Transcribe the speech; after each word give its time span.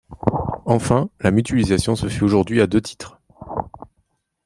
Enfin, 0.65 1.11
la 1.19 1.29
mutualisation 1.29 1.95
se 1.95 2.07
fait 2.09 2.23
aujourd’hui 2.23 2.59
à 2.59 2.65
deux 2.65 2.81
titres. 2.81 3.19